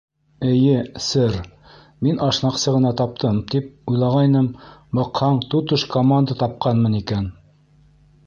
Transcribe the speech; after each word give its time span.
Эйе, 0.51 0.77
сэр, 1.07 1.33
мин 2.07 2.17
ашнаҡсы 2.27 2.73
ғына 2.77 2.93
таптым 3.01 3.37
тип 3.53 3.93
уйлағайным, 3.93 4.49
баҡһаң, 5.01 5.39
тотош 5.55 5.85
команда 5.97 6.39
тапҡанмын 6.43 6.97
икән. 7.03 7.29